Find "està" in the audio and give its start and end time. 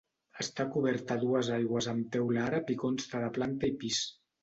0.43-0.65